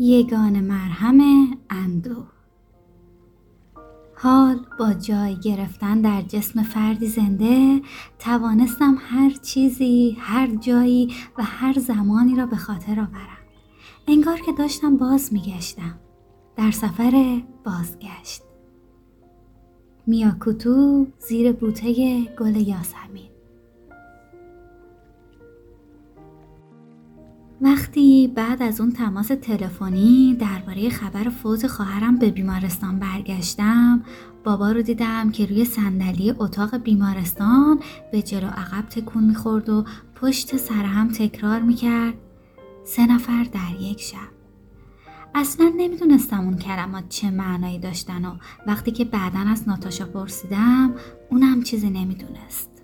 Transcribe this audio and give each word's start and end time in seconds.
یگان 0.00 0.60
مرهم 0.60 1.20
اندو 1.70 2.24
حال 4.14 4.66
با 4.78 4.92
جای 4.92 5.36
گرفتن 5.40 6.00
در 6.00 6.22
جسم 6.22 6.62
فردی 6.62 7.06
زنده 7.06 7.80
توانستم 8.18 8.96
هر 9.00 9.30
چیزی، 9.30 10.16
هر 10.20 10.46
جایی 10.46 11.14
و 11.38 11.42
هر 11.42 11.78
زمانی 11.78 12.36
را 12.36 12.46
به 12.46 12.56
خاطر 12.56 13.00
آورم. 13.00 13.38
انگار 14.08 14.40
که 14.40 14.52
داشتم 14.52 14.96
باز 14.96 15.32
میگشتم. 15.32 15.98
در 16.56 16.70
سفر 16.70 17.42
بازگشت. 17.64 18.42
میاکوتو 20.06 21.06
زیر 21.18 21.52
بوته 21.52 22.22
گل 22.24 22.56
یاسمین 22.56 23.30
وقتی 27.60 28.28
بعد 28.28 28.62
از 28.62 28.80
اون 28.80 28.92
تماس 28.92 29.28
تلفنی 29.28 30.36
درباره 30.40 30.90
خبر 30.90 31.28
فوت 31.28 31.66
خواهرم 31.66 32.16
به 32.16 32.30
بیمارستان 32.30 32.98
برگشتم 32.98 34.02
بابا 34.44 34.72
رو 34.72 34.82
دیدم 34.82 35.30
که 35.30 35.46
روی 35.46 35.64
صندلی 35.64 36.34
اتاق 36.38 36.76
بیمارستان 36.76 37.80
به 38.12 38.22
جلو 38.22 38.46
عقب 38.46 38.88
تکون 38.88 39.24
می‌خورد 39.24 39.68
و 39.68 39.84
پشت 40.14 40.56
سر 40.56 40.84
هم 40.84 41.08
تکرار 41.08 41.60
می‌کرد. 41.60 42.14
سه 42.84 43.06
نفر 43.06 43.44
در 43.44 43.80
یک 43.80 44.00
شب. 44.00 44.28
اصلا 45.34 45.72
نمی‌دونستم 45.76 46.40
اون 46.40 46.56
کلمات 46.56 47.08
چه 47.08 47.30
معنایی 47.30 47.78
داشتن 47.78 48.24
و 48.24 48.36
وقتی 48.66 48.90
که 48.90 49.04
بعدا 49.04 49.38
از 49.38 49.68
ناتاشا 49.68 50.04
پرسیدم 50.04 50.94
اونم 51.30 51.62
چیزی 51.62 51.90
نمی‌دونست. 51.90 52.77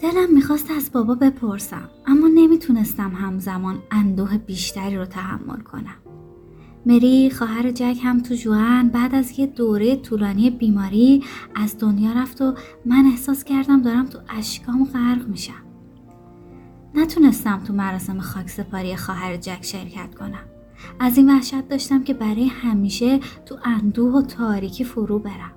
دلم 0.00 0.34
می‌خواست 0.34 0.70
از 0.70 0.90
بابا 0.92 1.14
بپرسم 1.14 1.88
اما 2.06 2.28
نمی‌تونستم 2.34 3.10
همزمان 3.14 3.78
اندوه 3.90 4.38
بیشتری 4.38 4.96
رو 4.96 5.04
تحمل 5.04 5.60
کنم. 5.60 5.96
مری 6.86 7.30
خواهر 7.30 7.70
جک 7.70 7.98
هم 8.02 8.20
تو 8.22 8.34
جوان 8.34 8.88
بعد 8.88 9.14
از 9.14 9.38
یه 9.38 9.46
دوره 9.46 9.96
طولانی 9.96 10.50
بیماری 10.50 11.24
از 11.54 11.78
دنیا 11.78 12.12
رفت 12.12 12.42
و 12.42 12.54
من 12.86 13.06
احساس 13.06 13.44
کردم 13.44 13.82
دارم 13.82 14.06
تو 14.06 14.18
اشکام 14.28 14.84
غرق 14.84 15.28
میشم. 15.28 15.62
نتونستم 16.94 17.62
تو 17.66 17.72
مراسم 17.72 18.20
خاکسپاری 18.20 18.96
خواهر 18.96 19.36
جک 19.36 19.58
شرکت 19.62 20.14
کنم. 20.14 20.44
از 21.00 21.16
این 21.16 21.30
وحشت 21.30 21.68
داشتم 21.68 22.04
که 22.04 22.14
برای 22.14 22.46
همیشه 22.46 23.20
تو 23.46 23.56
اندوه 23.64 24.14
و 24.14 24.22
تاریکی 24.22 24.84
فرو 24.84 25.18
برم. 25.18 25.52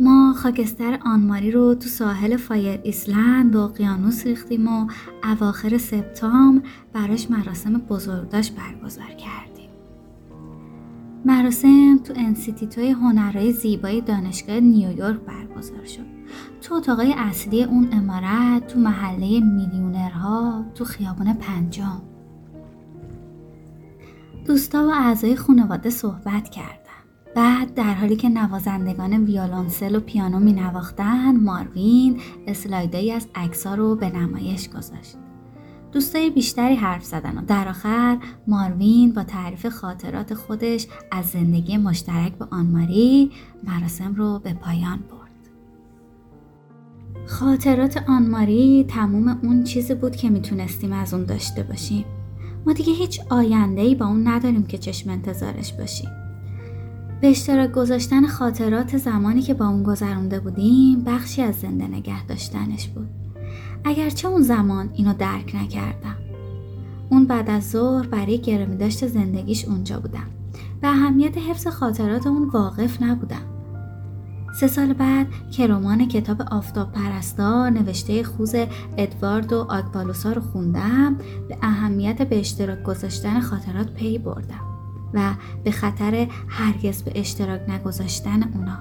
ما 0.00 0.34
خاکستر 0.36 0.98
آن‌ماری 1.04 1.50
رو 1.50 1.74
تو 1.74 1.88
ساحل 1.88 2.36
فایر 2.36 2.80
آیلند 2.82 3.52
به 3.52 3.64
اقیانوس 3.64 4.26
ریختیم 4.26 4.68
و 4.68 4.86
اواخر 5.24 5.78
سپتامبر 5.78 6.68
براش 6.92 7.30
مراسم 7.30 7.72
بزرگداشت 7.78 8.56
برگزار 8.56 9.06
کردیم. 9.06 9.70
مراسم 11.24 11.98
تو 12.04 12.12
انستیتوی 12.16 12.90
هنرهای 12.90 13.52
زیبای 13.52 14.00
دانشگاه 14.00 14.60
نیویورک 14.60 15.20
برگزار 15.20 15.84
شد. 15.84 16.06
تو 16.62 16.74
اتاقای 16.74 17.14
اصلی 17.18 17.64
اون 17.64 17.88
عمارت 17.92 18.66
تو 18.66 18.78
محله 18.78 19.40
میلیونرها 19.40 20.64
تو 20.74 20.84
خیابان 20.84 21.34
پنجم. 21.34 22.02
دوستا 24.46 24.86
و 24.86 24.90
اعضای 24.90 25.36
خانواده 25.36 25.90
صحبت 25.90 26.48
کرد. 26.48 26.89
بعد 27.34 27.74
در 27.74 27.94
حالی 27.94 28.16
که 28.16 28.28
نوازندگان 28.28 29.24
ویولونسل 29.24 29.94
و 29.94 30.00
پیانو 30.00 30.40
می 30.40 30.52
نواختن 30.52 31.36
ماروین 31.36 32.20
اسلایدهی 32.46 33.12
از 33.12 33.28
عکسها 33.34 33.74
رو 33.74 33.96
به 33.96 34.10
نمایش 34.10 34.68
گذاشت. 34.68 35.16
دوستای 35.92 36.30
بیشتری 36.30 36.74
حرف 36.74 37.04
زدن 37.04 37.38
و 37.38 37.42
در 37.46 37.68
آخر 37.68 38.18
ماروین 38.46 39.12
با 39.12 39.24
تعریف 39.24 39.66
خاطرات 39.66 40.34
خودش 40.34 40.86
از 41.10 41.26
زندگی 41.26 41.76
مشترک 41.76 42.38
با 42.38 42.48
آنماری 42.50 43.30
مراسم 43.64 44.14
رو 44.14 44.38
به 44.38 44.52
پایان 44.52 44.98
برد. 44.98 45.20
خاطرات 47.26 48.04
آنماری 48.08 48.84
تموم 48.88 49.38
اون 49.42 49.64
چیزی 49.64 49.94
بود 49.94 50.16
که 50.16 50.30
می‌تونستیم 50.30 50.92
از 50.92 51.14
اون 51.14 51.24
داشته 51.24 51.62
باشیم. 51.62 52.04
ما 52.66 52.72
دیگه 52.72 52.92
هیچ 52.92 53.20
آینده 53.30 53.80
ای 53.80 53.94
با 53.94 54.06
اون 54.06 54.28
نداریم 54.28 54.66
که 54.66 54.78
چشم 54.78 55.10
انتظارش 55.10 55.72
باشیم. 55.72 56.08
به 57.20 57.28
اشتراک 57.28 57.72
گذاشتن 57.72 58.26
خاطرات 58.26 58.96
زمانی 58.96 59.42
که 59.42 59.54
با 59.54 59.68
اون 59.68 59.82
گذرونده 59.82 60.40
بودیم 60.40 61.04
بخشی 61.04 61.42
از 61.42 61.54
زنده 61.54 61.86
نگه 61.86 62.26
داشتنش 62.26 62.88
بود. 62.88 63.08
اگرچه 63.84 64.28
اون 64.28 64.42
زمان 64.42 64.90
اینو 64.94 65.14
درک 65.14 65.56
نکردم. 65.62 66.16
اون 67.10 67.26
بعد 67.26 67.50
از 67.50 67.70
ظهر 67.70 68.06
برای 68.06 68.38
گرمی 68.38 68.76
داشت 68.76 69.06
زندگیش 69.06 69.64
اونجا 69.64 70.00
بودم. 70.00 70.26
به 70.80 70.88
اهمیت 70.88 71.38
حفظ 71.38 71.66
خاطرات 71.66 72.26
اون 72.26 72.48
واقف 72.48 73.02
نبودم. 73.02 73.42
سه 74.60 74.66
سال 74.66 74.92
بعد 74.92 75.26
که 75.50 75.66
رمان 75.66 76.08
کتاب 76.08 76.42
آفتاب 76.50 76.92
پرستا 76.92 77.68
نوشته 77.68 78.22
خوز 78.22 78.54
ادواردو 78.96 79.52
آگوالوسا 79.52 80.32
رو 80.32 80.42
خوندم 80.42 81.16
به 81.48 81.56
اهمیت 81.62 82.22
به 82.22 82.38
اشتراک 82.40 82.82
گذاشتن 82.82 83.40
خاطرات 83.40 83.92
پی 83.92 84.18
بردم. 84.18 84.69
و 85.14 85.34
به 85.64 85.70
خطر 85.70 86.26
هرگز 86.48 87.02
به 87.02 87.12
اشتراک 87.14 87.60
نگذاشتن 87.70 88.42
اونا. 88.42 88.78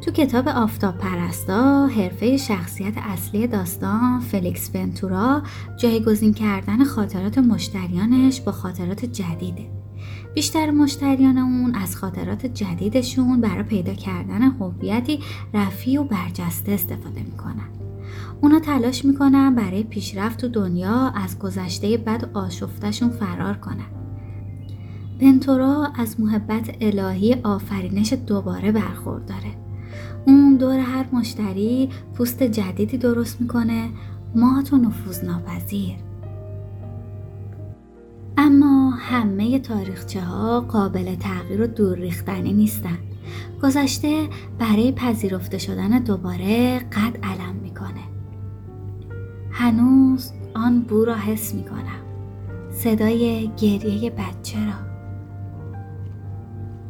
تو 0.00 0.12
کتاب 0.12 0.48
آفتاب 0.48 0.98
پرستا 0.98 1.86
حرفه 1.86 2.36
شخصیت 2.36 2.94
اصلی 2.96 3.46
داستان 3.46 4.20
فلیکس 4.20 4.70
ونتورا 4.74 5.42
جایگزین 5.76 6.34
کردن 6.34 6.84
خاطرات 6.84 7.38
مشتریانش 7.38 8.40
با 8.40 8.52
خاطرات 8.52 9.04
جدیده. 9.04 9.70
بیشتر 10.34 10.70
مشتریان 10.70 11.38
اون 11.38 11.74
از 11.74 11.96
خاطرات 11.96 12.46
جدیدشون 12.46 13.40
برای 13.40 13.62
پیدا 13.62 13.94
کردن 13.94 14.42
هویتی 14.42 15.20
رفی 15.54 15.96
و 15.96 16.04
برجسته 16.04 16.72
استفاده 16.72 17.20
می‌کنن. 17.22 17.85
اونا 18.40 18.60
تلاش 18.60 19.04
می‌کنن 19.04 19.54
برای 19.54 19.82
پیشرفت 19.82 20.40
تو 20.40 20.48
دنیا 20.48 21.12
از 21.14 21.38
گذشته 21.38 21.96
بد 21.96 22.30
آشفتشون 22.34 23.10
فرار 23.10 23.54
کنن. 23.54 23.86
بنتورا 25.20 25.88
از 25.94 26.20
محبت 26.20 26.76
الهی 26.80 27.34
آفرینش 27.34 28.12
دوباره 28.12 28.72
برخورداره. 28.72 29.50
اون 30.26 30.56
دور 30.56 30.78
هر 30.78 31.06
مشتری 31.12 31.88
پوست 32.14 32.42
جدیدی 32.42 32.98
درست 32.98 33.40
می‌کنه 33.40 33.88
مات 34.34 34.72
و 34.72 34.76
نفوذ 34.76 35.24
ناپذیر. 35.24 35.96
اما 38.38 38.90
همه 38.90 39.58
تاریخچه 39.58 40.20
ها 40.20 40.60
قابل 40.60 41.14
تغییر 41.14 41.62
و 41.62 41.66
دور 41.66 41.98
ریختنی 41.98 42.52
نیستن. 42.52 42.98
گذشته 43.62 44.28
برای 44.58 44.92
پذیرفته 44.92 45.58
شدن 45.58 45.98
دوباره 45.98 46.78
قد 46.78 47.18
علم. 47.22 47.45
هنوز 49.58 50.32
آن 50.54 50.80
بو 50.80 51.04
را 51.04 51.14
حس 51.14 51.54
می 51.54 51.64
کنم. 51.64 52.02
صدای 52.70 53.50
گریه 53.56 54.10
بچه 54.10 54.66
را. 54.66 54.72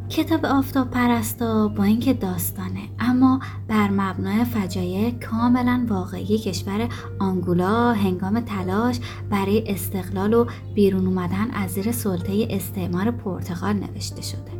کتاب 0.08 0.46
آفتاب 0.46 0.90
پرستا 0.90 1.68
با 1.68 1.84
اینکه 1.84 2.12
داستانه 2.12 2.80
اما 2.98 3.40
بر 3.68 3.90
مبنای 3.90 4.44
فجایع 4.44 5.10
کاملا 5.10 5.86
واقعی 5.88 6.38
کشور 6.38 6.88
آنگولا 7.18 7.92
هنگام 7.92 8.40
تلاش 8.40 9.00
برای 9.30 9.70
استقلال 9.70 10.34
و 10.34 10.46
بیرون 10.74 11.06
اومدن 11.06 11.50
از 11.50 11.70
زیر 11.70 11.92
سلطه 11.92 12.46
استعمار 12.50 13.10
پرتغال 13.10 13.76
نوشته 13.76 14.22
شده. 14.22 14.55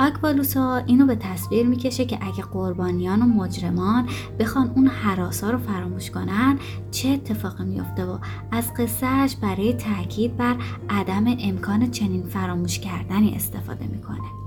آکوالوسا 0.00 0.76
اینو 0.76 1.06
به 1.06 1.16
تصویر 1.16 1.66
می‌کشه 1.66 2.04
که 2.04 2.18
اگه 2.20 2.42
قربانیان 2.42 3.22
و 3.22 3.26
مجرمان 3.26 4.08
بخوان 4.38 4.72
اون 4.76 4.86
حراسا 4.86 5.50
رو 5.50 5.58
فراموش 5.58 6.10
کنن 6.10 6.58
چه 6.90 7.08
اتفاقی 7.08 7.64
میافته؟ 7.64 8.04
و 8.04 8.18
از 8.50 8.74
قصهش 8.74 9.36
برای 9.36 9.72
تاکید 9.72 10.36
بر 10.36 10.56
عدم 10.90 11.24
امکان 11.40 11.90
چنین 11.90 12.22
فراموش 12.22 12.78
کردنی 12.78 13.34
استفاده 13.34 13.86
می‌کنه. 13.86 14.42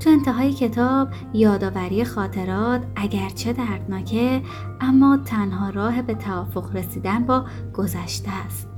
تو 0.00 0.10
انتهای 0.10 0.52
کتاب 0.52 1.08
یادآوری 1.34 2.04
خاطرات 2.04 2.82
اگرچه 2.96 3.52
دردناکه 3.52 4.42
اما 4.80 5.16
تنها 5.16 5.70
راه 5.70 6.02
به 6.02 6.14
توافق 6.14 6.76
رسیدن 6.76 7.26
با 7.26 7.44
گذشته 7.74 8.30
است. 8.30 8.68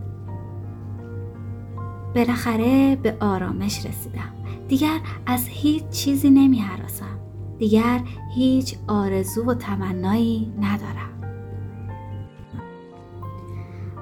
بالاخره 2.14 2.96
به 2.96 3.17
آرامش 3.20 3.87
رسیدم. 3.87 4.38
دیگر 4.69 5.00
از 5.26 5.47
هیچ 5.49 5.88
چیزی 5.91 6.31
نمی 6.31 6.59
حراسم. 6.59 7.19
دیگر 7.59 8.00
هیچ 8.35 8.76
آرزو 8.88 9.44
و 9.44 9.55
تمنایی 9.55 10.53
ندارم. 10.61 11.09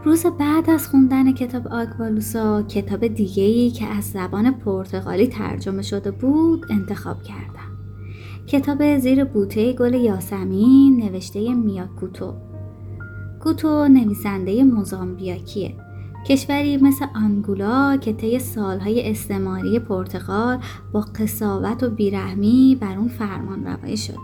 روز 0.04 0.26
بعد 0.26 0.70
از 0.70 0.88
خوندن 0.88 1.32
کتاب 1.32 1.68
آگوالوسا 1.68 2.62
کتاب 2.62 3.06
دیگهی 3.06 3.70
که 3.70 3.86
از 3.86 4.04
زبان 4.04 4.50
پرتغالی 4.50 5.26
ترجمه 5.26 5.82
شده 5.82 6.10
بود 6.10 6.66
انتخاب 6.70 7.22
کردم. 7.22 7.76
کتاب 8.46 8.98
زیر 8.98 9.24
بوته 9.24 9.72
گل 9.72 9.94
یاسمین 9.94 10.96
نوشته 10.96 11.54
میاکوتو 11.54 12.34
گوتو 13.44 13.88
نویسنده 13.88 14.64
موزامبیاکیه 14.64 15.74
کشوری 16.28 16.76
مثل 16.76 17.06
آنگولا 17.14 17.96
که 17.96 18.12
طی 18.12 18.38
سالهای 18.38 19.10
استعماری 19.10 19.78
پرتغال 19.78 20.58
با 20.92 21.00
قصاوت 21.00 21.82
و 21.82 21.90
بیرحمی 21.90 22.78
بر 22.80 22.96
اون 22.96 23.08
فرمان 23.08 23.64
روایی 23.64 23.96
شده. 23.96 24.16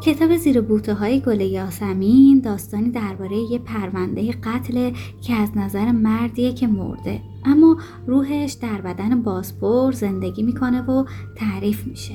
کتاب 0.00 0.36
زیر 0.36 0.60
بوته 0.60 0.94
های 0.94 1.20
گل 1.20 1.40
یاسمین 1.40 2.40
داستانی 2.40 2.90
درباره 2.90 3.36
یه 3.36 3.58
پرونده 3.58 4.32
قتل 4.32 4.90
که 5.20 5.34
از 5.34 5.56
نظر 5.56 5.92
مردیه 5.92 6.52
که 6.52 6.66
مرده. 6.66 7.20
اما 7.44 7.76
روحش 8.06 8.52
در 8.52 8.80
بدن 8.80 9.22
بازپور 9.22 9.92
زندگی 9.92 10.42
می‌کنه 10.42 10.82
و 10.82 11.04
تعریف 11.36 11.86
میشه. 11.86 12.14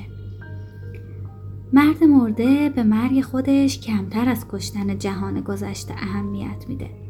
مرد 1.73 2.03
مرده 2.03 2.69
به 2.69 2.83
مرگ 2.83 3.21
خودش 3.21 3.79
کمتر 3.79 4.29
از 4.29 4.45
کشتن 4.51 4.97
جهان 4.97 5.41
گذشته 5.41 5.93
اهمیت 5.93 6.65
میده. 6.67 7.00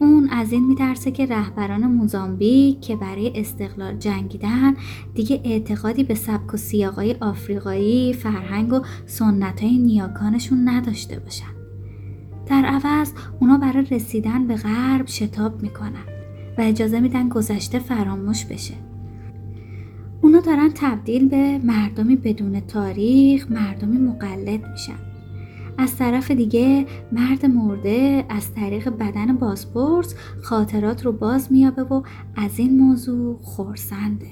اون 0.00 0.28
از 0.28 0.52
این 0.52 0.66
میترسه 0.66 1.10
که 1.10 1.26
رهبران 1.26 1.86
موزامبیک 1.86 2.80
که 2.80 2.96
برای 2.96 3.32
استقلال 3.34 3.98
جنگیدن 3.98 4.74
دیگه 5.14 5.40
اعتقادی 5.44 6.04
به 6.04 6.14
سبک 6.14 6.54
و 6.54 6.56
سیاقای 6.56 7.16
آفریقایی 7.20 8.12
فرهنگ 8.12 8.72
و 8.72 8.80
سنت 9.06 9.62
های 9.62 9.78
نیاکانشون 9.78 10.68
نداشته 10.68 11.18
باشن. 11.18 11.54
در 12.46 12.64
عوض 12.64 13.12
اونا 13.40 13.58
برای 13.58 13.84
رسیدن 13.84 14.46
به 14.46 14.56
غرب 14.56 15.06
شتاب 15.06 15.62
می‌کنن 15.62 16.04
و 16.58 16.60
اجازه 16.60 17.00
میدن 17.00 17.28
گذشته 17.28 17.78
فراموش 17.78 18.44
بشه. 18.44 18.74
اونا 20.22 20.40
دارن 20.40 20.70
تبدیل 20.74 21.28
به 21.28 21.58
مردمی 21.58 22.16
بدون 22.16 22.60
تاریخ 22.60 23.50
مردمی 23.50 23.98
مقلد 23.98 24.66
میشن. 24.72 25.09
از 25.80 25.96
طرف 25.96 26.30
دیگه 26.30 26.86
مرد 27.12 27.46
مرده 27.46 28.24
از 28.28 28.54
طریق 28.54 28.88
بدن 28.88 29.36
بازپرس 29.36 30.14
خاطرات 30.42 31.04
رو 31.06 31.12
باز 31.12 31.52
میابه 31.52 31.82
و 31.82 32.02
از 32.36 32.58
این 32.58 32.78
موضوع 32.78 33.38
خورسنده. 33.42 34.26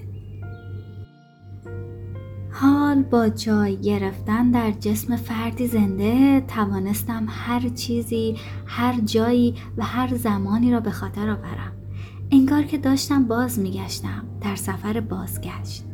حال 2.50 3.02
با 3.02 3.28
جای 3.28 3.76
گرفتن 3.76 4.50
در 4.50 4.70
جسم 4.70 5.16
فردی 5.16 5.66
زنده 5.66 6.40
توانستم 6.40 7.26
هر 7.28 7.68
چیزی 7.68 8.36
هر 8.66 9.00
جایی 9.00 9.54
و 9.76 9.84
هر 9.84 10.14
زمانی 10.16 10.72
را 10.72 10.80
به 10.80 10.90
خاطر 10.90 11.30
آورم. 11.30 11.72
انگار 12.30 12.62
که 12.62 12.78
داشتم 12.78 13.24
باز 13.24 13.58
میگشتم 13.58 14.24
در 14.40 14.56
سفر 14.56 15.00
بازگشت. 15.00 15.84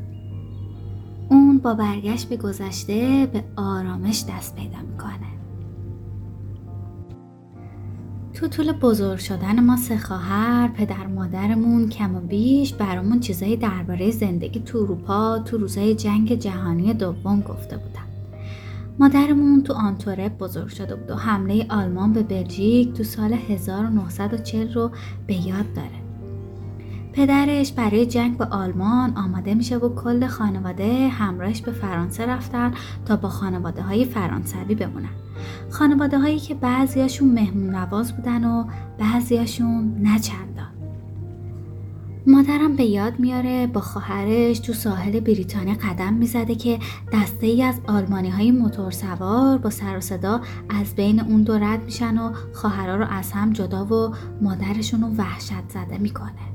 اون 1.30 1.58
با 1.58 1.74
برگشت 1.74 2.28
به 2.28 2.36
گذشته 2.36 3.26
به 3.32 3.44
آرامش 3.56 4.24
دست 4.28 4.56
پیدا 4.56 4.78
می‌کنه. 4.90 5.43
تو 8.34 8.48
طول 8.48 8.72
بزرگ 8.72 9.18
شدن 9.18 9.64
ما 9.64 9.76
سه 9.76 9.98
خواهر 9.98 10.68
پدر 10.68 11.06
مادرمون 11.06 11.88
کم 11.88 12.16
و 12.16 12.20
بیش 12.20 12.72
برامون 12.72 13.20
چیزایی 13.20 13.56
درباره 13.56 14.10
زندگی 14.10 14.60
تو 14.60 14.78
اروپا 14.78 15.38
تو 15.38 15.58
روزهای 15.58 15.94
جنگ 15.94 16.34
جهانی 16.34 16.94
دوم 16.94 17.40
گفته 17.40 17.76
بودن. 17.76 18.04
مادرمون 18.98 19.62
تو 19.62 19.72
آنتورپ 19.72 20.38
بزرگ 20.38 20.68
شده 20.68 20.96
بود 20.96 21.10
و 21.10 21.14
حمله 21.14 21.66
آلمان 21.70 22.12
به 22.12 22.22
بلژیک 22.22 22.92
تو 22.92 23.02
سال 23.04 23.32
1940 23.32 24.72
رو 24.72 24.90
به 25.26 25.34
یاد 25.34 25.72
داره. 25.74 26.04
پدرش 27.12 27.72
برای 27.72 28.06
جنگ 28.06 28.36
با 28.36 28.44
آلمان 28.44 29.16
آماده 29.16 29.54
میشه 29.54 29.76
و 29.76 29.94
کل 29.94 30.26
خانواده 30.26 31.08
همراهش 31.08 31.60
به 31.60 31.72
فرانسه 31.72 32.26
رفتن 32.26 32.72
تا 33.06 33.16
با 33.16 33.28
خانواده 33.28 33.82
های 33.82 34.04
فرانسوی 34.04 34.74
بمونن. 34.74 35.23
خانواده 35.70 36.18
هایی 36.18 36.38
که 36.38 36.54
بعضیاشون 36.54 37.28
مهمون 37.28 37.74
نواز 37.74 38.16
بودن 38.16 38.44
و 38.44 38.64
بعضیاشون 38.98 39.94
نه 40.02 40.18
مادرم 42.26 42.76
به 42.76 42.84
یاد 42.84 43.20
میاره 43.20 43.66
با 43.66 43.80
خواهرش 43.80 44.58
تو 44.58 44.72
ساحل 44.72 45.20
بریتانیا 45.20 45.74
قدم 45.74 46.12
می‌زده 46.14 46.54
که 46.54 46.78
دسته 47.12 47.46
ای 47.46 47.62
از 47.62 47.80
آلمانی 47.88 48.30
های 48.30 48.50
موتور 48.50 48.90
سوار 48.90 49.58
با 49.58 49.70
سر 49.70 49.96
و 49.96 50.00
صدا 50.00 50.40
از 50.68 50.94
بین 50.94 51.20
اون 51.20 51.42
دو 51.42 51.58
رد 51.58 51.84
میشن 51.84 52.18
و 52.18 52.32
خواهرها 52.54 52.96
رو 52.96 53.06
از 53.10 53.32
هم 53.32 53.52
جدا 53.52 53.84
و 53.84 54.14
مادرشون 54.42 55.00
رو 55.00 55.08
وحشت 55.16 55.68
زده 55.68 55.98
می‌کنه. 55.98 56.53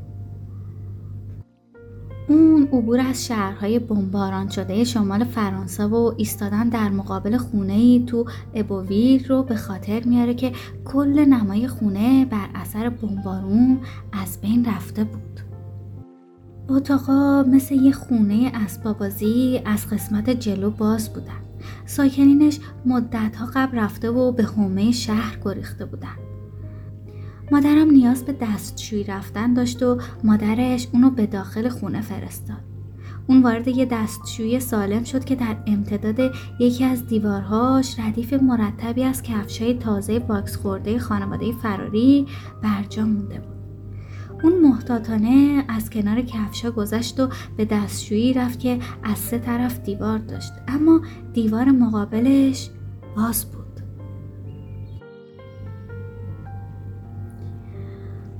اون 2.30 2.68
عبور 2.74 3.00
از 3.00 3.26
شهرهای 3.26 3.80
بمباران 3.80 4.50
شده 4.50 4.84
شمال 4.84 5.24
فرانسه 5.24 5.86
و 5.86 6.14
ایستادن 6.18 6.70
در 6.70 6.90
مقابل 6.90 7.38
خونه 7.38 7.74
ای 7.74 8.04
تو 8.08 8.26
ابوویل 8.54 9.26
رو 9.28 9.44
به 9.44 9.56
خاطر 9.56 10.04
میاره 10.04 10.34
که 10.34 10.52
کل 10.86 11.26
نمای 11.26 11.68
خونه 11.68 12.26
بر 12.26 12.50
اثر 12.56 12.90
بمبارون 12.90 13.80
از 14.12 14.42
بین 14.42 14.66
رفته 14.66 15.04
بود. 15.04 15.40
اتاقا 16.70 17.44
مثل 17.44 17.76
یه 17.76 17.92
خونه 17.92 18.52
اسبابازی 18.54 19.62
از 19.66 19.88
قسمت 19.90 20.30
جلو 20.30 20.70
باز 20.70 21.14
بودن. 21.14 21.42
ساکنینش 21.86 22.60
مدتها 22.86 23.46
قبل 23.56 23.78
رفته 23.78 24.10
و 24.10 24.32
به 24.32 24.44
حومه 24.44 24.92
شهر 24.92 25.38
گریخته 25.44 25.86
بودن. 25.86 26.29
مادرم 27.52 27.92
نیاز 27.92 28.26
به 28.26 28.36
دستشویی 28.42 29.04
رفتن 29.04 29.54
داشت 29.54 29.84
و 29.84 29.98
مادرش 30.24 30.88
اونو 30.94 31.10
به 31.10 31.26
داخل 31.26 31.70
خونه 31.70 32.02
فرستاد. 32.02 32.70
اون 33.28 33.44
وارد 33.44 33.68
یه 33.68 33.86
دستشویی 33.86 34.60
سالم 34.60 35.04
شد 35.04 35.26
که 35.26 35.36
در 35.36 35.58
امتداد 35.68 36.32
یکی 36.60 36.84
از 36.84 37.08
دیوارهاش 37.08 38.00
ردیف 38.00 38.34
مرتبی 38.34 39.04
از 39.04 39.24
کفشای 39.24 39.74
تازه 39.74 40.20
واکس 40.20 40.56
خورده 40.56 41.00
خانواده 41.00 41.52
فراری 41.52 42.28
برجا 42.64 43.06
مونده 43.06 43.40
بود. 43.40 43.60
اون 44.44 44.60
محتاطانه 44.62 45.66
از 45.68 45.90
کنار 45.90 46.22
کفشا 46.22 46.72
گذشت 46.72 47.20
و 47.20 47.30
به 47.58 47.66
دستشویی 47.66 48.34
رفت 48.34 48.60
که 48.60 48.80
از 49.04 49.18
سه 49.18 49.40
طرف 49.40 49.80
دیوار 49.80 50.18
داشت 50.18 50.54
اما 50.68 51.02
دیوار 51.34 51.66
مقابلش 51.66 52.70
باز 53.16 53.46
بود. 53.46 53.59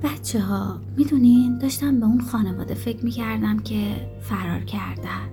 بچه 0.02 0.40
ها 0.40 0.80
می‌دونین 0.96 1.58
داشتم 1.58 2.00
به 2.00 2.06
اون 2.06 2.20
خانواده 2.20 2.74
فکر 2.74 3.04
می‌کردم 3.04 3.58
که 3.58 4.10
فرار 4.20 4.60
کردن. 4.60 5.28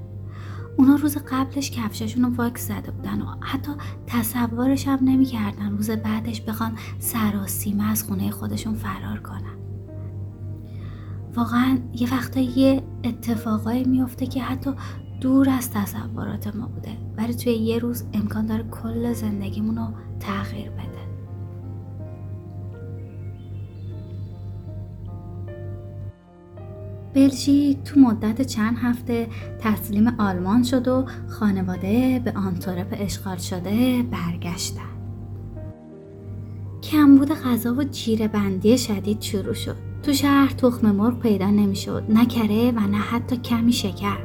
اونا 0.78 0.96
روز 0.96 1.18
قبلش 1.18 1.72
کفششون 1.72 2.24
رو 2.24 2.36
واکس 2.36 2.68
زده 2.68 2.92
بودن 2.92 3.22
و 3.22 3.26
حتی 3.42 3.72
تصورش 4.08 4.88
هم 4.88 5.00
نمی‌کردن 5.02 5.72
روز 5.72 5.90
بعدش 5.90 6.42
بخوان 6.42 6.78
سراسیمه 7.00 7.84
از 7.84 8.04
خونه 8.04 8.32
خودشون 8.32 8.74
فرار 8.74 9.20
کنن. 9.20 9.58
واقعا 11.36 11.80
یه 11.94 12.14
وقتا 12.14 12.40
یه 12.40 12.84
اتفاقایی 13.04 13.84
میفته 13.84 14.26
که 14.26 14.44
حتی 14.44 14.72
دور 15.22 15.50
از 15.50 15.72
تصورات 15.72 16.56
ما 16.56 16.68
بوده. 16.68 16.98
ولی 17.18 17.34
توی 17.34 17.54
یه 17.54 17.80
روز 17.80 18.04
امکان 18.14 18.46
داره 18.46 18.64
کل 18.64 19.14
زندگیمون 19.14 19.78
رو 19.78 19.88
تغییر 20.20 20.70
بده. 20.70 20.97
بلژیک 27.18 27.84
تو 27.84 28.00
مدت 28.00 28.42
چند 28.42 28.78
هفته 28.82 29.28
تسلیم 29.60 30.08
آلمان 30.08 30.64
شد 30.64 30.88
و 30.88 31.06
خانواده 31.28 32.22
به 32.26 32.34
آنتورپ 32.36 32.96
اشغال 33.00 33.38
شده 33.38 34.04
برگشتن. 34.04 34.82
کمبود 36.84 37.32
غذا 37.32 37.74
و 37.74 37.84
جیره 37.84 38.28
بندی 38.28 38.78
شدید 38.78 39.22
شروع 39.22 39.54
شد. 39.54 39.76
تو 40.04 40.14
شهر 40.14 40.50
تخم 40.50 40.92
مرغ 40.92 41.20
پیدا 41.20 41.50
نمی‌شد، 41.50 42.04
نه 42.10 42.26
کره 42.26 42.72
و 42.72 42.80
نه 42.80 42.98
حتی 42.98 43.38
کمی 43.38 43.74
شکر. 43.74 44.18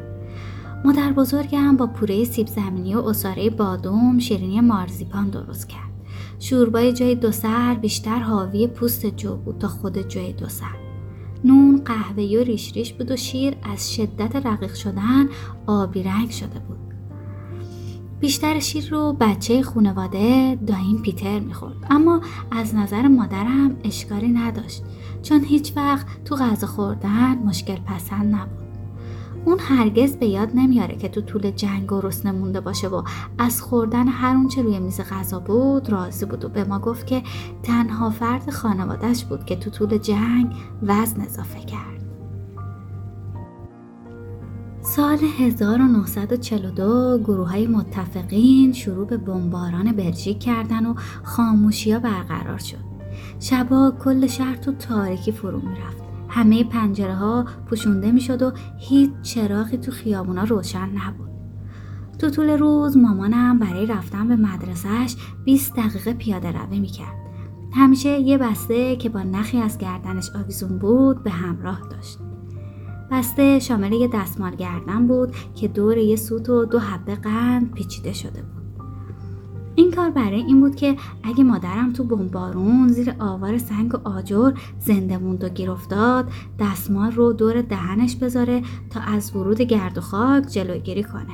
مادر 0.84 1.12
بزرگم 1.12 1.76
با 1.76 1.87
پوره 1.87 2.25
سیب 2.25 2.46
زمینی 2.46 2.94
و 2.94 2.99
اصاره 2.99 3.50
بادوم 3.50 4.18
شیرینی 4.18 4.61
مارزیپان 4.61 5.30
درست 5.30 5.68
کرد. 5.68 5.92
شوربای 6.38 6.92
جای 6.92 7.14
دو 7.14 7.32
سر 7.32 7.75
بیشتر 7.75 8.18
حاوی 8.18 8.66
پوست 8.66 9.06
جو 9.06 9.37
بود 9.37 9.58
تا 9.58 9.68
خود 9.68 10.08
جای 10.08 10.32
دو 10.32 10.49
سر. 10.49 10.91
نون 11.44 11.82
قهوه‌ای 11.84 12.37
و 12.37 12.44
ریش 12.44 12.72
ریش 12.72 12.92
بود 12.92 13.11
و 13.11 13.16
شیر 13.16 13.56
از 13.62 13.94
شدت 13.94 14.37
رقیق 14.46 14.75
شدن 14.75 15.28
آبی 15.66 16.02
رنگ 16.02 16.30
شده 16.30 16.58
بود. 16.58 16.78
بیشتر 18.20 18.61
شیر 18.61 18.88
رو 18.90 19.16
بچه 19.20 19.62
خانواده 19.62 20.58
دایم 20.66 21.02
پیتر 21.02 21.40
می‌خورد. 21.40 21.87
اما 21.90 22.20
از 22.50 22.75
نظر 22.75 23.08
مادرم 23.08 23.76
اشکالی 23.84 24.28
نداشت 24.28 24.82
چون 25.22 25.44
هیچ 25.44 25.72
وقت 25.76 26.06
تو 26.25 26.37
غذا 26.37 26.66
خوردن 26.66 27.38
مشکل 27.38 27.76
پسند 27.76 28.34
نبود. 28.34 28.62
اون 29.44 29.58
هرگز 29.61 30.16
به 30.16 30.26
یاد 30.26 30.50
نمیاره 30.54 30.96
که 30.96 31.08
تو 31.08 31.20
طول 31.20 31.50
جنگ 31.50 31.92
و 31.92 32.00
رسنه 32.00 32.32
مونده 32.32 32.61
باشه 32.61 32.88
و 32.88 33.02
از 33.38 33.62
خوردن 33.62 34.08
هر 34.08 34.37
اونچه 34.37 34.62
روی 34.62 34.78
میز 34.78 35.00
غذا 35.00 35.38
بود 35.38 35.90
راضی 35.90 36.26
بود. 36.26 36.44
و 36.44 36.49
به 36.49 36.64
ما 36.64 36.78
گفت 36.78 37.06
که 37.06 37.22
تنها 37.62 38.11
فرد 38.11 38.50
خانوادهش 38.50 39.25
بود 39.25 39.44
که 39.44 39.56
تو 39.56 39.70
طول 39.70 39.99
جنگ 39.99 40.52
وزن 40.82 41.20
اضافه 41.20 41.61
کرد. 41.61 42.02
سال 44.80 45.18
1942 45.38 47.18
گروه 47.18 47.50
های 47.50 47.66
متفقین 47.66 48.72
شروع 48.72 49.06
به 49.06 49.16
بمباران 49.16 49.92
بلژیک 49.92 50.38
کردن 50.38 50.87
و 50.87 50.94
خاموشی 51.22 51.92
ها 51.92 51.99
برقرار 51.99 52.58
شد. 52.58 52.92
شبا 53.40 53.92
کل 54.04 54.26
شهر 54.26 54.56
تو 54.56 54.72
تاریکی 54.72 55.32
فرو 55.32 55.61
می‌رفت. 55.61 56.01
همه 56.32 56.64
پنجره 56.64 57.14
ها 57.14 57.44
پوشونده 57.66 58.12
می‌شد 58.12 58.42
و 58.42 58.52
هیچ 58.78 59.10
چراغی 59.22 59.76
تو 59.76 59.90
خیابونا 59.92 60.44
روشن 60.44 60.88
نبود. 60.88 61.30
تو 62.18 62.30
طول 62.30 62.50
روز 62.50 62.96
مامانم 62.96 63.58
برای 63.58 63.86
رفتن 63.86 64.28
به 64.28 64.36
مدرسهش 64.36 65.16
20 65.44 65.76
دقیقه 65.76 66.12
پیاده 66.12 66.52
روی 66.52 66.80
می‌کرد. 66.80 67.16
همیشه 67.72 68.08
یه 68.08 68.38
بسته 68.38 68.96
که 68.96 69.08
با 69.08 69.22
نخی 69.22 69.58
از 69.58 69.78
گردنش 69.78 70.30
آویزون 70.34 70.78
بود 70.78 71.22
به 71.22 71.30
همراه 71.30 71.80
داشت. 71.90 72.18
بسته 73.10 73.58
شامل 73.58 73.92
یه 73.92 74.08
دستمال 74.14 74.54
گردن 74.54 75.06
بود 75.06 75.34
که 75.54 75.68
دور 75.68 75.98
یه 75.98 76.16
سوت 76.16 76.48
و 76.48 76.64
دو 76.64 76.78
حبه 76.78 77.14
قند 77.14 77.74
پیچیده 77.74 78.12
شده 78.12 78.42
بود. 78.42 78.62
این 79.75 79.91
کار 79.91 80.11
برای 80.11 80.43
این 80.43 80.61
بود 80.61 80.76
که 80.76 80.97
اگه 81.23 81.45
مادرم 81.45 81.93
تو 81.93 82.05
بمبارون 82.05 82.88
زیر 82.88 83.14
آوار 83.19 83.59
سنگ 83.59 83.95
و 83.95 84.09
آجر 84.09 84.52
زنده 84.79 85.19
موند 85.19 85.45
و 85.45 85.49
گیر 85.49 85.71
افتاد 85.71 86.31
دستمال 86.59 87.12
رو 87.12 87.33
دور 87.33 87.62
دهنش 87.62 88.17
بذاره 88.17 88.62
تا 88.91 89.00
از 89.00 89.37
ورود 89.37 89.62
گرد 89.62 89.99
و 89.99 90.00
خاک 90.00 90.47
جلوگیری 90.47 91.02
کنه. 91.02 91.33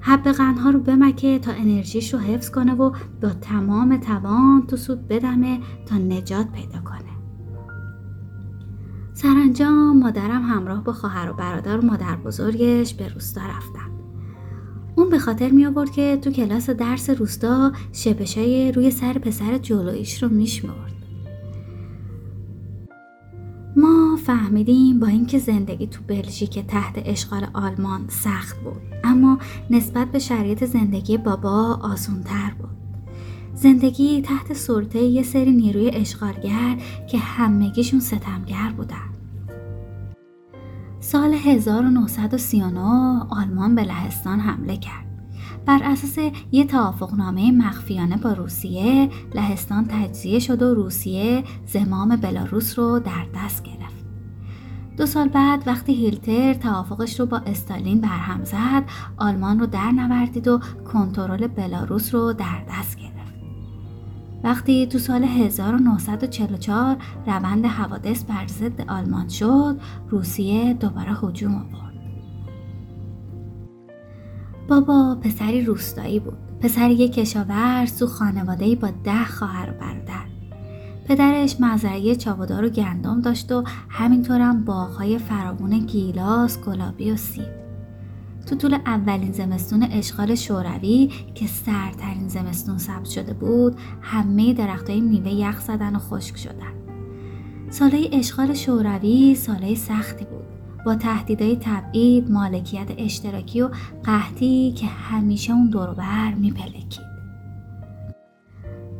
حب 0.00 0.22
قندها 0.22 0.70
رو 0.70 0.80
بمکه 0.80 1.38
تا 1.38 1.52
انرژیش 1.52 2.14
رو 2.14 2.20
حفظ 2.20 2.50
کنه 2.50 2.74
و 2.74 2.90
با 3.22 3.28
تمام 3.28 3.96
توان 3.96 4.66
تو 4.66 4.76
سود 4.76 5.08
بدمه 5.08 5.60
تا 5.86 5.96
نجات 5.96 6.52
پیدا 6.52 6.78
کنه. 6.80 7.14
سرانجام 9.14 9.98
مادرم 9.98 10.42
همراه 10.42 10.84
با 10.84 10.92
خواهر 10.92 11.30
و 11.30 11.34
برادر 11.34 11.78
و 11.78 11.84
مادر 11.84 12.16
بزرگش 12.16 12.94
به 12.94 13.08
روستا 13.08 13.40
رفتن. 13.40 13.93
اون 14.96 15.10
به 15.10 15.18
خاطر 15.18 15.50
می 15.50 15.66
آورد 15.66 15.90
که 15.90 16.18
تو 16.22 16.30
کلاس 16.30 16.70
درس 16.70 17.10
روستا 17.10 17.72
شپشای 17.92 18.72
روی 18.72 18.90
سر 18.90 19.12
پسر 19.12 19.58
جلویش 19.58 20.22
رو 20.22 20.28
میشمرد 20.28 20.94
ما 23.76 24.16
فهمیدیم 24.26 25.00
با 25.00 25.06
اینکه 25.06 25.38
زندگی 25.38 25.86
تو 25.86 26.00
بلژیک 26.08 26.58
تحت 26.58 27.02
اشغال 27.04 27.46
آلمان 27.54 28.04
سخت 28.08 28.60
بود 28.60 28.82
اما 29.04 29.38
نسبت 29.70 30.12
به 30.12 30.18
شرایط 30.18 30.64
زندگی 30.64 31.18
بابا 31.18 31.78
آسونتر 31.82 32.54
بود. 32.58 32.70
زندگی 33.54 34.22
تحت 34.22 34.52
سلطه 34.52 34.98
یه 34.98 35.22
سری 35.22 35.50
نیروی 35.50 35.90
اشغالگر 35.90 36.76
که 37.10 37.18
همگیشون 37.18 38.00
ستمگر 38.00 38.72
بودن. 38.76 39.13
سال 41.14 41.34
1939 41.34 42.80
آلمان 43.30 43.74
به 43.74 43.82
لهستان 43.82 44.40
حمله 44.40 44.76
کرد. 44.76 45.06
بر 45.66 45.80
اساس 45.82 46.18
یه 46.52 46.64
توافقنامه 46.64 47.52
مخفیانه 47.52 48.16
با 48.16 48.32
روسیه 48.32 49.10
لهستان 49.34 49.86
تجزیه 49.88 50.38
شد 50.38 50.62
و 50.62 50.74
روسیه 50.74 51.44
زمام 51.66 52.16
بلاروس 52.16 52.78
رو 52.78 52.98
در 52.98 53.26
دست 53.34 53.62
گرفت. 53.62 54.04
دو 54.96 55.06
سال 55.06 55.28
بعد 55.28 55.62
وقتی 55.66 55.94
هیلتر 55.94 56.54
توافقش 56.54 57.20
رو 57.20 57.26
با 57.26 57.36
استالین 57.36 58.00
برهم 58.00 58.44
زد 58.44 58.84
آلمان 59.16 59.60
رو 59.60 59.66
در 59.66 59.90
نوردید 59.90 60.48
و 60.48 60.60
کنترل 60.92 61.46
بلاروس 61.46 62.14
رو 62.14 62.32
در 62.32 62.64
دست 62.70 62.96
گرفت. 62.96 63.13
وقتی 64.44 64.86
تو 64.86 64.98
سال 64.98 65.24
1944 65.24 66.96
روند 67.26 67.66
حوادث 67.66 68.24
بر 68.24 68.46
ضد 68.46 68.80
آلمان 68.80 69.28
شد 69.28 69.80
روسیه 70.08 70.74
دوباره 70.74 71.12
هجوم 71.22 71.54
آورد. 71.54 71.94
بابا 74.68 75.18
پسری 75.22 75.64
روستایی 75.64 76.20
بود. 76.20 76.38
پسر 76.60 76.90
یک 76.90 77.12
کشاورز 77.12 77.98
تو 77.98 78.06
خانواده 78.06 78.76
با 78.76 78.88
ده 79.04 79.24
خواهر 79.24 79.70
و 79.70 79.72
برادر. 79.72 80.24
پدرش 81.08 81.60
مزرعه 81.60 82.16
چاودار 82.16 82.64
و 82.64 82.68
گندم 82.68 83.20
داشت 83.20 83.52
و 83.52 83.64
همینطورم 83.88 84.64
باغهای 84.64 85.18
فراوون 85.18 85.78
گیلاس 85.78 86.60
گلابی 86.60 87.10
و 87.10 87.16
سیب. 87.16 87.63
تو 88.46 88.56
طول 88.56 88.74
اولین 88.74 89.32
زمستون 89.32 89.82
اشغال 89.82 90.34
شوروی 90.34 91.10
که 91.34 91.46
سرترین 91.46 92.28
زمستون 92.28 92.78
ثبت 92.78 93.04
شده 93.04 93.34
بود 93.34 93.76
همه 94.00 94.54
درختای 94.54 95.00
میوه 95.00 95.30
یخ 95.32 95.60
زدن 95.60 95.96
و 95.96 95.98
خشک 95.98 96.36
شدن. 96.36 96.72
سالهای 97.70 98.08
اشغال 98.12 98.54
شوروی 98.54 99.34
سالهای 99.34 99.74
سختی 99.74 100.24
بود. 100.24 100.44
با 100.86 100.94
تهدیدهای 100.94 101.56
تبعید 101.56 102.30
مالکیت 102.30 102.88
اشتراکی 102.98 103.60
و 103.60 103.70
قحطی 104.04 104.72
که 104.76 104.86
همیشه 104.86 105.52
اون 105.52 105.70
دوروبر 105.70 106.34
میپلکید. 106.34 107.14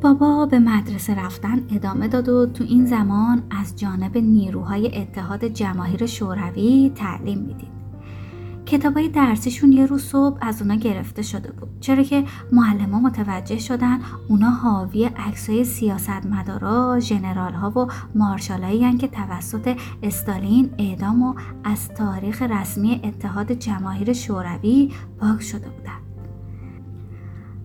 بابا 0.03 0.47
به 0.47 0.59
مدرسه 0.59 1.15
رفتن 1.15 1.61
ادامه 1.71 2.09
داد 2.09 2.29
و 2.29 2.47
تو 2.47 2.65
این 2.65 2.87
زمان 2.87 3.43
از 3.51 3.77
جانب 3.77 4.19
نیروهای 4.19 4.99
اتحاد 4.99 5.45
جماهیر 5.45 6.07
شوروی 6.07 6.93
تعلیم 6.95 7.39
می‌دید. 7.39 7.84
کتابای 8.66 9.09
درسیشون 9.09 9.73
یه 9.73 9.87
روز 9.87 10.02
صبح 10.02 10.38
از 10.40 10.62
اونا 10.62 10.75
گرفته 10.75 11.23
شده 11.23 11.52
بود 11.52 11.68
چرا 11.80 12.02
که 12.02 12.25
معلما 12.52 13.00
متوجه 13.00 13.59
شدن 13.59 13.99
اونا 14.28 14.50
حاوی 14.50 15.04
عکسای 15.04 15.64
سیاستمدارا 15.64 17.00
ژنرال 17.00 17.52
ها 17.52 17.71
و 17.71 17.88
مارشالایی 18.14 18.97
که 18.99 19.09
توسط 19.09 19.76
استالین 20.02 20.71
اعدام 20.78 21.23
و 21.23 21.35
از 21.64 21.88
تاریخ 21.88 22.42
رسمی 22.42 23.00
اتحاد 23.04 23.52
جماهیر 23.52 24.12
شوروی 24.12 24.92
پاک 25.21 25.42
شده 25.42 25.68
بودن 25.68 26.04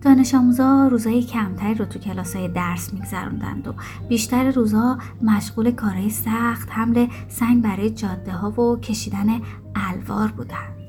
دانش 0.02 0.34
آموزا 0.34 0.88
روزای 0.88 1.22
کمتری 1.22 1.74
رو 1.74 1.84
تو 1.84 1.98
کلاس 1.98 2.36
های 2.36 2.48
درس 2.48 2.94
میگذروندند 2.94 3.68
و 3.68 3.74
بیشتر 4.08 4.50
روزها 4.50 4.98
مشغول 5.22 5.70
کارهای 5.70 6.10
سخت 6.10 6.68
حمل 6.70 7.06
سنگ 7.28 7.62
برای 7.62 7.90
جاده 7.90 8.32
ها 8.32 8.60
و 8.60 8.80
کشیدن 8.80 9.40
الوار 9.74 10.28
بودند. 10.28 10.79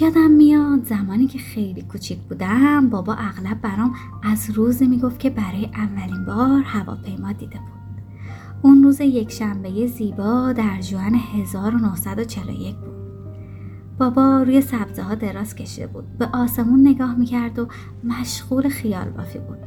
یادم 0.00 0.30
میاد 0.30 0.84
زمانی 0.84 1.26
که 1.26 1.38
خیلی 1.38 1.82
کوچیک 1.82 2.18
بودم 2.18 2.90
بابا 2.90 3.14
اغلب 3.14 3.60
برام 3.60 3.94
از 4.22 4.50
روزی 4.50 4.86
می‌گفت 4.86 5.18
که 5.18 5.30
برای 5.30 5.64
اولین 5.64 6.24
بار 6.24 6.62
هواپیما 6.62 7.32
دیده 7.32 7.58
بود. 7.58 8.02
اون 8.62 8.82
روز 8.82 9.00
یک 9.00 9.32
شنبه 9.32 9.86
زیبا 9.86 10.52
در 10.52 10.80
جوان 10.80 11.14
1941 11.14 12.76
بود. 12.76 12.94
بابا 13.98 14.42
روی 14.42 14.60
سبزه 14.60 15.02
ها 15.02 15.14
دراز 15.14 15.54
کشیده 15.54 15.86
بود. 15.86 16.18
به 16.18 16.28
آسمون 16.32 16.88
نگاه 16.88 17.14
می‌کرد 17.14 17.58
و 17.58 17.68
مشغول 18.04 18.68
خیال 18.68 19.08
بافی 19.08 19.38
بود. 19.38 19.58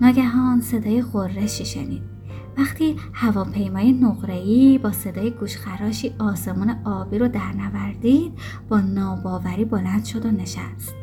ناگهان 0.00 0.60
صدای 0.60 1.02
غرشی 1.02 1.64
شنید. 1.64 2.15
وقتی 2.58 2.96
هواپیمای 3.12 3.92
نقره‌ای 3.92 4.78
با 4.78 4.92
صدای 4.92 5.30
گوشخراشی 5.30 6.14
آسمون 6.18 6.76
آبی 6.84 7.18
رو 7.18 7.28
در 7.28 7.52
نوردید 7.52 8.32
با 8.68 8.80
ناباوری 8.80 9.64
بلند 9.64 10.04
شد 10.04 10.26
و 10.26 10.30
نشست. 10.30 10.94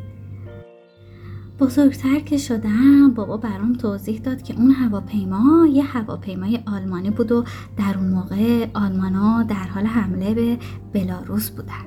بزرگتر 1.60 2.20
که 2.20 2.38
شدم 2.38 3.14
بابا 3.14 3.38
برام 3.38 3.74
توضیح 3.74 4.20
داد 4.20 4.42
که 4.42 4.56
اون 4.56 4.72
هواپیما 4.72 5.68
یه 5.68 5.84
هواپیمای 5.84 6.60
آلمانی 6.68 7.10
بود 7.10 7.32
و 7.32 7.44
در 7.78 7.98
اون 7.98 8.10
موقع 8.10 8.68
آلمانا 8.74 9.44
در 9.44 9.68
حال 9.68 9.86
حمله 9.86 10.34
به 10.34 10.58
بلاروس 10.94 11.50
بودن. 11.50 11.86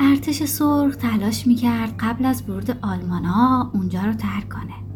ارتش 0.00 0.44
سرخ 0.44 0.96
تلاش 0.96 1.46
می‌کرد 1.46 1.94
قبل 1.98 2.24
از 2.24 2.42
ورود 2.48 2.70
آلمانا 2.82 3.70
اونجا 3.74 4.00
رو 4.00 4.12
ترک 4.12 4.48
کنه. 4.48 4.89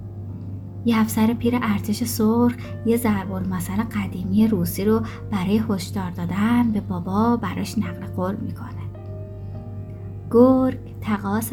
یه 0.84 0.98
افسر 0.98 1.34
پیر 1.34 1.58
ارتش 1.62 2.04
سرخ 2.04 2.54
یه 2.86 2.96
ضرب 2.96 3.32
المثل 3.32 3.82
قدیمی 3.82 4.48
روسی 4.48 4.84
رو 4.84 5.02
برای 5.30 5.62
هشدار 5.68 6.10
دادن 6.10 6.70
به 6.70 6.80
بابا 6.80 7.36
براش 7.36 7.78
نقل 7.78 8.06
قول 8.06 8.36
می‌کنه. 8.36 8.84
گرگ 10.30 10.78
تقاس 11.00 11.52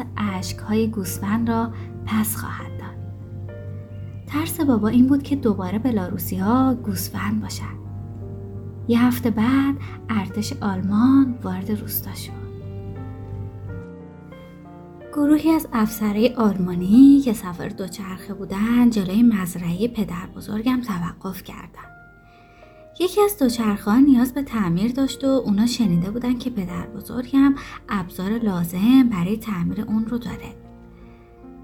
های 0.68 0.88
گوسفند 0.88 1.50
را 1.50 1.70
پس 2.06 2.36
خواهد 2.36 2.70
داد. 2.78 3.56
ترس 4.26 4.60
بابا 4.60 4.88
این 4.88 5.06
بود 5.06 5.22
که 5.22 5.36
دوباره 5.36 5.78
بلاروسی 5.78 6.36
ها 6.36 6.74
گوسفند 6.74 7.42
باشد. 7.42 7.82
یه 8.88 9.04
هفته 9.04 9.30
بعد 9.30 9.74
ارتش 10.08 10.52
آلمان 10.60 11.34
وارد 11.42 11.70
روستا 11.70 12.14
شد. 12.14 12.41
گروهی 15.12 15.50
از 15.50 15.68
افسرهای 15.72 16.34
آلمانی 16.34 17.20
که 17.24 17.32
سفر 17.32 17.68
دوچرخه 17.68 18.34
بودن 18.34 18.90
جلوی 18.90 19.22
مزرعه 19.22 19.88
پدر 19.88 20.26
بزرگم 20.36 20.80
توقف 20.80 21.42
کردن. 21.42 21.92
یکی 23.00 23.20
از 23.20 23.38
دوچرخه 23.38 24.00
نیاز 24.00 24.34
به 24.34 24.42
تعمیر 24.42 24.92
داشت 24.92 25.24
و 25.24 25.26
اونا 25.26 25.66
شنیده 25.66 26.10
بودن 26.10 26.38
که 26.38 26.50
پدر 26.50 26.86
بزرگم 26.86 27.54
ابزار 27.88 28.38
لازم 28.38 29.08
برای 29.10 29.36
تعمیر 29.36 29.80
اون 29.80 30.06
رو 30.06 30.18
داره. 30.18 30.54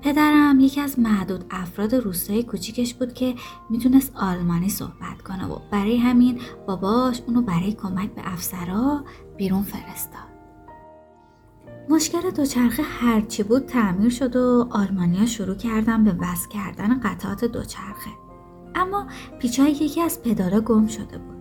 پدرم 0.02 0.60
یکی 0.60 0.80
از 0.80 0.98
معدود 0.98 1.44
افراد 1.50 1.94
روستای 1.94 2.42
کوچیکش 2.42 2.94
بود 2.94 3.14
که 3.14 3.34
می‌تونست 3.70 4.16
آلمانی 4.16 4.68
صحبت 4.68 5.22
کنه 5.24 5.46
و 5.46 5.58
برای 5.70 5.96
همین 5.96 6.40
باباش 6.66 7.20
اونو 7.26 7.42
برای 7.42 7.72
کمک 7.72 8.14
به 8.14 8.32
افسرها 8.32 9.04
بیرون 9.36 9.62
فرستاد. 9.62 10.27
مشکل 11.90 12.30
دوچرخه 12.30 12.82
هرچی 12.82 13.42
بود 13.42 13.66
تعمیر 13.66 14.10
شد 14.10 14.36
و 14.36 14.68
آلمانیا 14.70 15.26
شروع 15.26 15.54
کردن 15.54 16.04
به 16.04 16.16
وصل 16.18 16.48
کردن 16.48 17.00
قطعات 17.00 17.44
دوچرخه. 17.44 18.10
اما 18.74 19.06
پیچای 19.38 19.70
یکی 19.70 20.02
از 20.02 20.22
پدالا 20.22 20.60
گم 20.60 20.86
شده 20.86 21.18
بود. 21.18 21.36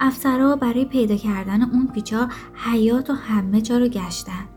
افسرها 0.00 0.56
برای 0.56 0.84
پیدا 0.84 1.16
کردن 1.16 1.62
اون 1.62 1.86
پیچا 1.94 2.28
حیات 2.54 3.10
و 3.10 3.12
همه 3.12 3.60
جا 3.60 3.78
رو 3.78 3.88
گشتن. 3.88 4.48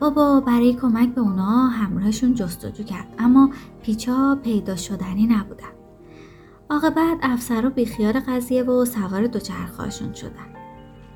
بابا 0.00 0.40
برای 0.40 0.74
کمک 0.74 1.14
به 1.14 1.20
اونا 1.20 1.66
همراهشون 1.66 2.34
جستجو 2.34 2.84
کرد 2.84 3.14
اما 3.18 3.50
پیچا 3.82 4.38
پیدا 4.44 4.76
شدنی 4.76 5.26
نبودن. 5.26 5.72
عاقبت 6.70 7.18
افسرها 7.22 7.70
بیخیال 7.70 8.20
قضیه 8.20 8.62
و 8.62 8.84
سوار 8.84 9.26
دوچرخهاشون 9.26 10.12
شدن. 10.12 10.59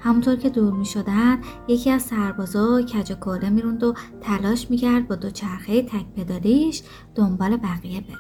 همونطور 0.05 0.37
که 0.37 0.51
دور 0.51 0.73
می 0.73 0.85
شدن 0.85 1.41
یکی 1.69 1.91
از 1.91 2.03
سربازا 2.03 2.83
کج 2.83 3.13
و 3.13 3.15
کله 3.15 3.51
می‌روند 3.51 3.83
و 3.85 3.95
تلاش 4.21 4.71
می‌کرد 4.71 5.09
با 5.09 5.15
دوچرخه 5.15 5.83
تک 5.83 6.07
پدالیش 6.17 6.83
دنبال 7.15 7.57
بقیه 7.57 8.01
بره. 8.01 8.17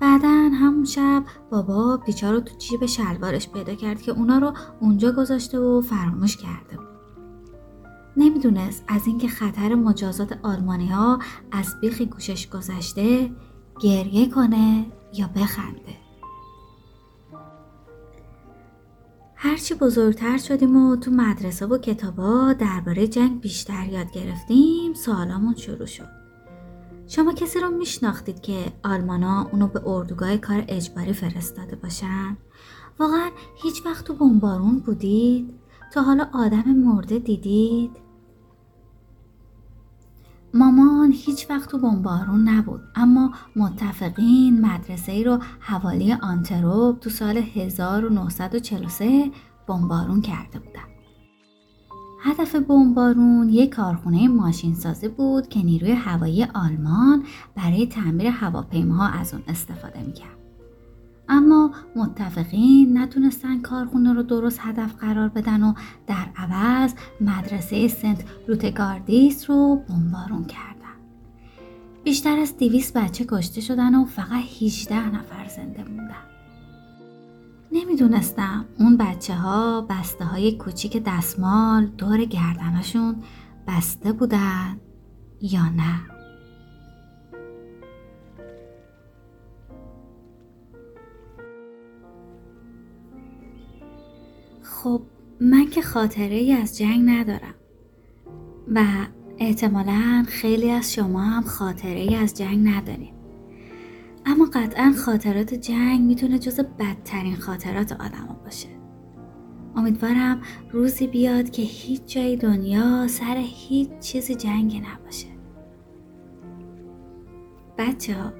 بعدا 0.00 0.28
همون 0.28 0.84
شب 0.84 1.24
بابا 1.50 1.96
پیچا 1.96 2.30
رو 2.30 2.40
تو 2.40 2.58
جیب 2.58 2.86
شلوارش 2.86 3.48
پیدا 3.48 3.74
کرد 3.74 4.02
که 4.02 4.12
اونا 4.12 4.38
رو 4.38 4.52
اونجا 4.80 5.12
گذاشته 5.12 5.58
و 5.58 5.80
فراموش 5.80 6.36
کرده 6.36 6.76
بود. 6.76 6.88
نمی‌دونست 8.16 8.84
از 8.88 9.06
اینکه 9.06 9.28
خطر 9.28 9.74
مجازات 9.74 10.38
آلمانی 10.42 10.88
ها 10.88 11.18
از 11.52 11.80
بیخی 11.80 12.06
گوشش 12.06 12.48
گذشته 12.48 13.30
گریه 13.80 14.30
کنه 14.30 14.86
یا 15.14 15.30
بخنده. 15.36 16.07
هرچی 19.40 19.74
بزرگتر 19.74 20.38
شدیم 20.38 20.76
و 20.76 20.96
تو 20.96 21.10
مدرسه 21.10 21.66
و 21.66 21.78
کتابا 21.78 22.52
درباره 22.52 23.06
جنگ 23.06 23.40
بیشتر 23.40 23.88
یاد 23.88 24.10
گرفتیم 24.12 24.94
سوالامون 24.94 25.54
شروع 25.54 25.86
شد 25.86 26.08
شما 27.06 27.32
کسی 27.32 27.60
رو 27.60 27.70
میشناختید 27.70 28.40
که 28.40 28.72
آلمانا 28.84 29.48
اونو 29.52 29.66
به 29.66 29.82
اردوگاه 29.86 30.36
کار 30.36 30.64
اجباری 30.68 31.12
فرستاده 31.12 31.76
باشن؟ 31.76 32.36
واقعا 32.98 33.30
هیچ 33.62 33.86
وقت 33.86 34.04
تو 34.04 34.14
بمبارون 34.14 34.78
بودید؟ 34.78 35.54
تا 35.92 36.02
حالا 36.02 36.28
آدم 36.34 36.64
مرده 36.70 37.18
دیدید؟ 37.18 37.90
مامان 40.54 41.12
هیچ 41.12 41.50
وقت 41.50 41.70
تو 41.70 41.78
بمبارون 41.78 42.48
نبود 42.48 42.80
اما 42.94 43.30
متفقین 43.56 44.60
مدرسه 44.60 45.12
ای 45.12 45.24
رو 45.24 45.38
حوالی 45.60 46.12
آنتروپ 46.12 46.98
تو 47.00 47.10
سال 47.10 47.36
1943 47.36 49.30
بمبارون 49.66 50.20
کرده 50.20 50.58
بودن. 50.58 50.88
هدف 52.22 52.54
بمبارون 52.54 53.48
یک 53.48 53.70
کارخونه 53.70 54.28
ماشین 54.28 54.74
سازی 54.74 55.08
بود 55.08 55.48
که 55.48 55.62
نیروی 55.62 55.92
هوایی 55.92 56.44
آلمان 56.44 57.24
برای 57.56 57.86
تعمیر 57.86 58.26
هواپیماها 58.26 59.06
از 59.06 59.34
اون 59.34 59.42
استفاده 59.48 60.02
می‌کرد. 60.02 60.37
اما 61.28 61.70
متفقین 61.96 62.98
نتونستن 62.98 63.60
کارخونه 63.60 64.12
رو 64.12 64.22
درست 64.22 64.58
هدف 64.62 64.94
قرار 64.94 65.28
بدن 65.28 65.62
و 65.62 65.74
در 66.06 66.26
عوض 66.36 66.94
مدرسه 67.20 67.88
سنت 67.88 68.24
روتگاردیس 68.48 69.50
رو 69.50 69.76
بمبارون 69.76 70.44
کردن. 70.44 70.78
بیشتر 72.04 72.38
از 72.38 72.56
دیویس 72.56 72.92
بچه 72.96 73.26
کشته 73.28 73.60
شدن 73.60 73.94
و 73.94 74.04
فقط 74.04 74.44
18 74.62 75.14
نفر 75.14 75.48
زنده 75.48 75.84
موندن. 75.84 76.14
نمی‌دونستم 77.72 78.64
اون 78.78 78.96
بچه 78.96 79.34
ها 79.34 79.80
بسته 79.80 80.24
های 80.24 80.56
کوچیک 80.56 81.02
دستمال 81.06 81.86
دور 81.86 82.24
گردنشون 82.24 83.16
بسته 83.66 84.12
بودن 84.12 84.80
یا 85.40 85.68
نه. 85.68 86.17
خب 94.82 95.02
من 95.40 95.66
که 95.70 95.82
خاطره 95.82 96.34
ای 96.34 96.52
از 96.52 96.78
جنگ 96.78 97.10
ندارم. 97.10 97.54
و 98.74 98.84
احتمالا 99.38 100.24
خیلی 100.28 100.70
از 100.70 100.94
شما 100.94 101.20
هم 101.20 101.42
خاطره 101.42 102.00
ای 102.00 102.14
از 102.14 102.34
جنگ 102.34 102.68
نداریم 102.68 103.14
اما 104.26 104.44
قطعا 104.44 104.94
خاطرات 104.96 105.54
جنگ 105.54 106.00
می‌تونه 106.00 106.38
جز 106.38 106.60
بدترین 106.60 107.36
خاطرات 107.36 107.92
آدم 107.92 108.36
باشه. 108.44 108.68
امیدوارم 109.76 110.40
روزی 110.72 111.06
بیاد 111.06 111.50
که 111.50 111.62
هیچ 111.62 112.02
جای 112.06 112.36
دنیا 112.36 113.08
سر 113.08 113.36
هیچ 113.36 113.88
چیزی 114.00 114.34
جنگ 114.34 114.82
نباشه. 114.92 115.28
بچه 117.78 118.14
ها 118.14 118.32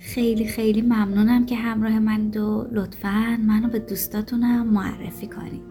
خیلی 0.00 0.46
خیلی 0.46 0.82
ممنونم 0.82 1.46
که 1.46 1.56
همراه 1.56 1.98
من 1.98 2.28
دو. 2.28 2.66
لطفا 2.72 3.38
منو 3.46 3.68
به 3.68 3.78
دوستاتونم 3.78 4.66
معرفی 4.66 5.26
کنید 5.26 5.65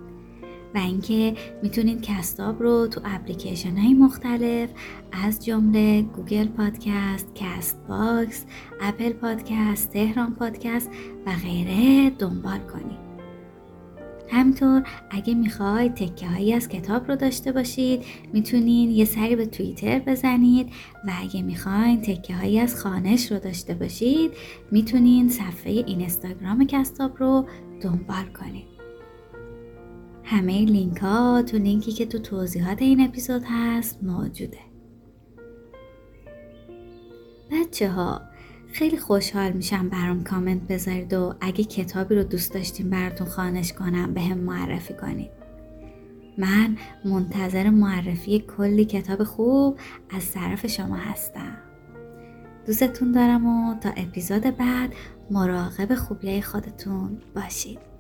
و 0.76 0.78
اینکه 0.78 1.34
می‌تونید 1.64 2.02
کستاب 2.02 2.64
رو 2.64 2.88
تو 2.88 3.02
اپلیکیشن 3.06 3.78
های 3.78 3.94
مختلف 3.94 4.70
از 5.12 5.46
جمله 5.46 6.02
Google 6.02 6.48
Podcasts، 6.48 7.32
Castbox، 7.36 8.46
Apple 8.82 9.14
Podcasts، 9.14 9.92
تهران 9.92 10.36
پادکست 10.36 10.90
و 11.26 11.32
غیره 11.44 12.10
دنبال 12.10 12.60
کنید. 12.60 13.06
همینطور 14.30 14.84
اگه 15.12 15.34
می‌خواید 15.34 15.94
تکه 15.94 16.28
هایی 16.28 16.54
از 16.54 16.70
کتاب 16.70 17.08
رو 17.08 17.16
داشته 17.16 17.52
باشید 17.52 18.06
می‌تونین 18.34 18.92
یه 18.92 19.06
سری 19.06 19.36
به 19.36 19.46
توییتر 19.46 20.00
بزنید 20.00 20.68
و 21.08 21.12
اگه 21.22 21.42
می‌خواین 21.42 22.02
تکه 22.02 22.36
هایی 22.36 22.60
از 22.60 22.76
خوانش 22.82 23.32
رو 23.32 23.40
داشته 23.40 23.74
باشید 23.74 24.32
می‌تونین 24.72 25.30
صفحه 25.30 25.72
اینستاگرام 25.72 26.66
کستاب 26.66 27.18
رو 27.18 27.46
دنبال 27.82 28.26
کنید. 28.40 28.75
همه 30.26 30.66
لینک 30.66 30.98
ها 30.98 31.42
تو 31.42 31.58
لینکی 31.58 31.92
که 31.92 32.06
تو 32.06 32.20
توضیحات 32.20 32.82
این 32.82 33.02
اپیزود 33.02 33.42
هست 33.46 34.04
موجوده. 34.04 34.60
بچه 37.52 37.90
ها 37.90 38.22
خیلی 38.72 38.98
خوشحال 38.98 39.52
میشم 39.52 39.90
برام 39.90 40.24
کامنت 40.24 40.62
بذارید 40.62 41.14
و 41.14 41.34
اگه 41.42 41.64
کتابی 41.64 42.16
رو 42.16 42.24
دوست 42.24 42.54
داشتیم 42.54 42.90
براتون 42.90 43.28
خانش 43.28 43.74
کنم 43.74 44.14
به 44.14 44.22
هم 44.22 44.38
معرفی 44.38 44.94
کنید 44.94 45.32
من 46.38 46.78
منتظر 47.06 47.70
معرفی 47.70 48.40
کلی 48.58 48.86
کتاب 48.86 49.24
خوب 49.24 49.80
از 50.10 50.32
طرف 50.32 50.68
شما 50.68 50.96
هستم. 50.96 51.58
دوستتون 52.68 53.12
دارم 53.12 53.46
و 53.46 53.80
تا 53.80 53.90
اپیزود 53.90 54.42
بعد 54.42 54.94
مراقب 55.32 55.96
خوبیای 55.96 56.42
خودتون 56.42 57.22
باشید. 57.36 57.95